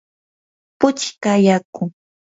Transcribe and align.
puchka 0.79 1.31
yaku. 1.45 1.83